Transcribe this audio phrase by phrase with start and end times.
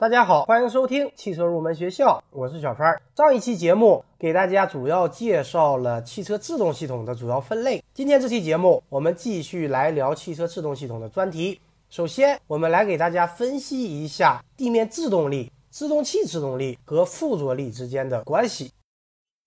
[0.00, 3.02] 大家好，欢迎收听汽车入门学校，我是小川。
[3.14, 7.84] 上一期节目给大家主要介绍了汽车制动系统的主要分类。
[7.92, 11.60] 今天这期节目，我们继续来聊汽车制动系统的专题。
[11.90, 18.72] 首先，我们来给大家分析一下地面制动力、制动器制动力和附着力之间的关系。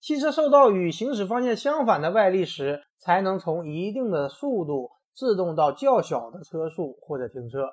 [0.00, 7.66] 汽车受到与行驶方向相反的外力时，才能从一定的速度制动到较小的车速或者停车。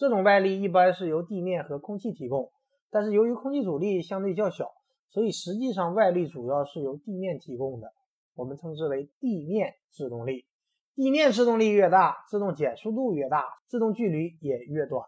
[0.00, 2.50] 这种外力一般是由地面和空气提供，
[2.90, 4.72] 但是由于空气阻力相对较小，
[5.10, 7.92] 所以实际上外力主要是由地面提供的，
[8.34, 10.46] 我们称之为地面制动力。
[10.96, 15.04] 地面制动力越大，制动减速度越大，制动距离也越短。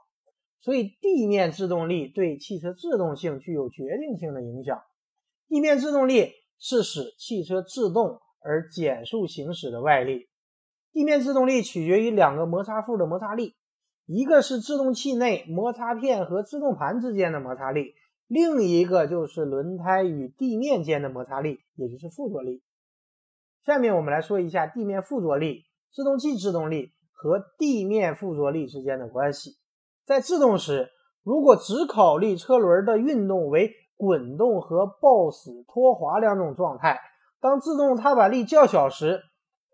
[0.60, 4.78] 所以地面制动力对汽车制动性具有决定性的影响。
[5.48, 10.28] 地面制动力是使汽车制动而减速行驶的外力。
[10.92, 13.56] 地面制动力取决于两个摩擦副的摩擦力。
[14.06, 17.94] 一个是制动器内摩擦片和制动盘之间的摩擦力，
[18.26, 22.62] 另一个就是轮胎与地面间的摩擦力，也就是附着力。
[23.64, 25.62] 下面我们来说一下地面附着力、
[25.92, 29.52] 制动器制动力和地面附着力之间的关系。
[30.04, 30.90] 在制动时，
[31.22, 36.98] 如果只考虑车轮的运动为滚动和抱死、拖滑两种状态，
[37.40, 39.22] 当制动踏板力较小时，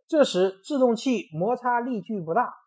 [0.07, 2.58] 这时制动器摩擦力矩不大。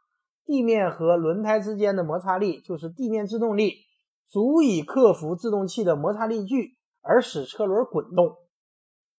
[0.52, 3.86] 地面和轮胎之间的摩擦力就是地面制动力，
[4.28, 8.36] 足以克服制动器的摩擦力矩，而使车轮滚动。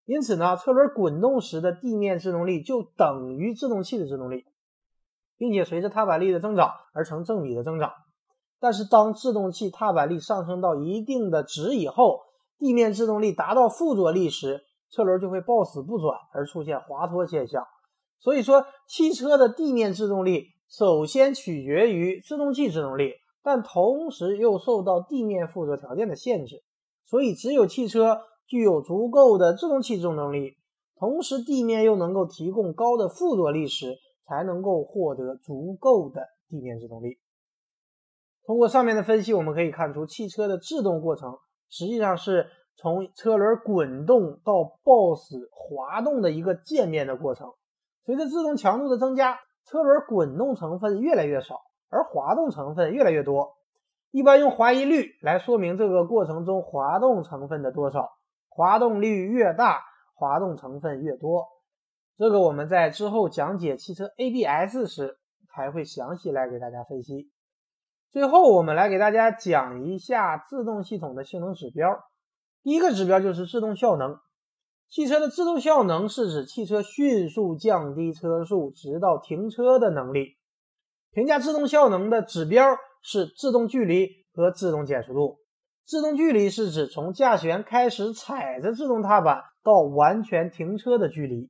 [0.04, 4.44] 因此呢，车轮滚动时的地面制动力就等于制动器的制动力，
[5.38, 7.92] 并且随着踏板力的增长而成正比的增长。
[8.60, 12.20] 但是，当制动器踏板力上升到一定的值以后，
[12.58, 17.64] 地面制动力达到附着力时，车轮就会抱死不转，而出现滑脱现象。
[18.18, 20.48] 所以说，汽车的地面制动力。
[20.72, 26.62] 首先取决于制动器制动力，但同时又受到地面附着条件的限制。
[27.04, 30.56] 所以，只有汽车具有足够的制动器制动力，
[30.96, 37.18] 同时地面又能够提供高的附着力时，才能够获得足够的地面制动力。
[38.46, 41.36] 通过上面的分析，我们可以看出，汽车的制动过程
[41.68, 42.46] 实际上是
[42.76, 47.52] 从车轮滚动到抱死滑动的一个渐变的过程。
[48.06, 53.54] 随着制动强度的增加，车轮滚动成分越来越少，而滑动成分越来越多。
[54.10, 58.10] 一般用滑移率来说明这个过程中滑动成分的多少。
[58.48, 59.80] 滑动率越大，
[60.14, 61.48] 滑动成分越多。
[62.18, 65.16] 这个我们在之后讲解汽车 ABS 时
[65.48, 67.30] 还会详细来给大家分析。
[68.10, 71.98] 最后，我们来给大家讲一下制动系统的性能指标。
[72.62, 74.18] 第一个指标就是制动效能。
[74.92, 80.36] 汽车的制动效能是指汽车迅速降低车速直到停车的能力。
[81.12, 85.38] 评价制动效能的指标是制动距离和制动减速度。
[85.86, 91.48] 制动距离是指从驾驶员开始踩着制动踏板到完全停车的距离。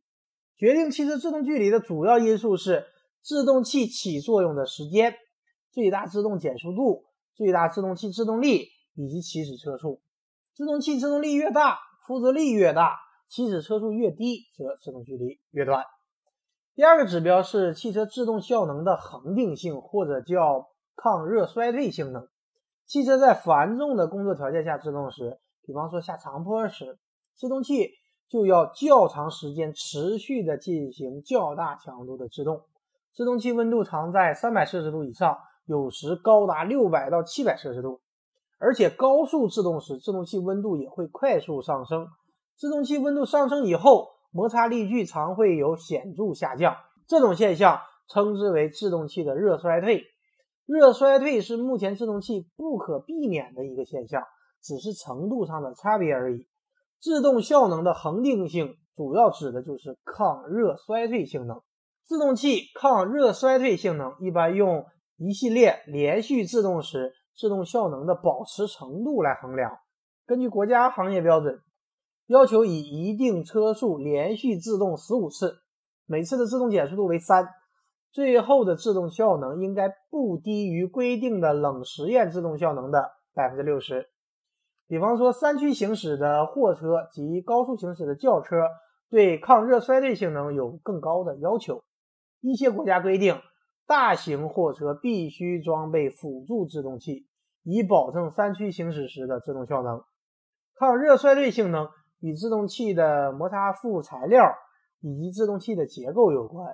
[0.56, 2.86] 决定汽车制动距离的主要因素是
[3.24, 5.16] 制动器起作用的时间、
[5.72, 10.00] 最大制动减速度、最大制动器制动力以及起始车速。
[10.54, 13.00] 制动器制动力越大，附着力越大。
[13.32, 15.86] 起始车速越低，则制动距离越短。
[16.74, 22.28] 第二个指标是汽车制动效能的恒定性，或者叫抗热衰退性能。
[22.84, 26.98] 汽车在繁重的工作条件下制动时，比方说下长坡时，
[27.34, 27.88] 制动器
[28.28, 32.60] 就要较长时间持续的进行较大强度的制动。
[33.14, 38.02] 制动器温度常在三百摄氏度以上，有时高达六百到七百摄氏度。
[38.58, 42.06] 而且高速制动时，制动器温度也会快速上升。
[42.56, 46.76] 制动器温度上升以后，摩擦力矩常会有显著下降，
[47.08, 50.04] 这种现象称之为制动器的热衰退。
[50.64, 54.22] 热衰退是目前制动器不可避免的一个现象，
[54.62, 56.46] 只是程度上的差别而已。
[57.00, 61.60] 制动效能的恒定性主要指的就是抗热衰退性能。
[62.06, 64.86] 制动器抗热衰退性能一般用
[65.16, 69.78] 一系列连续制动时制动效能的保持程度来衡量。
[70.26, 71.60] 根据国家行业标准。
[72.26, 75.58] 要求以一定车速连续制动十五次，
[76.06, 77.48] 每次的制动减速度为三，
[78.12, 84.08] 最后的制动效能应该不低于规定的冷实验制动效能的百分之六十。
[84.86, 88.56] 比方说，山区行驶的货车及高速行驶的轿车
[89.10, 91.82] 对抗热衰退性能有更高的要求。
[92.40, 93.40] 一些国家规定，
[93.86, 97.26] 大型货车必须装备辅助制动器，
[97.62, 100.02] 以保证山区行驶时的制动效能。
[100.78, 101.88] 抗热衰退性能。
[102.22, 104.42] 与制动器的摩擦副材料
[105.00, 106.66] 以及制动器的结构有关。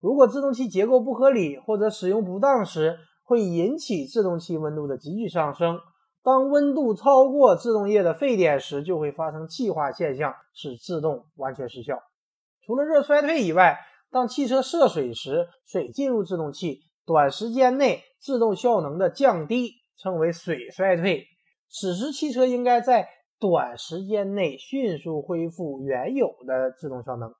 [0.00, 5.78] 如果制动器结构不合理或者使用不当时，会引起制动器温度的急剧上升，
[6.22, 11.98] 当温度超过制动液的沸点时，就会发生气化现象，使制动完全失效。
[12.64, 13.78] 除了热衰退以外，
[14.10, 21.24] 当汽车涉水时，水进入制动器，短时间内制动效能的降低称为水衰退。
[21.68, 23.08] 此时汽车应该在
[23.40, 27.32] 短时间内迅速恢复原有的制动效能。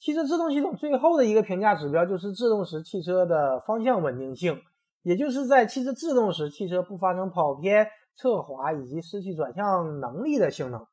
[0.00, 4.60] 汽车制动系统最后的一个评价指标就是制动时汽车的方向稳定性。
[5.02, 7.86] 也就是在汽车制动时，汽车不发生跑偏、
[8.16, 10.86] 侧滑以及失去转向能力的性能。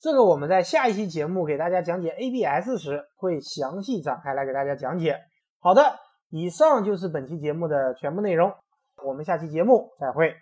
[0.00, 5.20] 这个我们在下一期节目给大家讲解 ABS 时会详细展开来给大家讲解。
[5.60, 5.82] 好的，
[6.30, 8.52] 以上就是本期节目的全部内容，
[9.04, 10.34] 我们下期节目再会。